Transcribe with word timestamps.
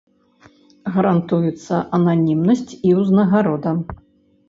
Гарантуецца 0.95 1.73
ананімнасць 1.99 2.71
і 2.87 2.97
ўзнагарода. 3.05 3.79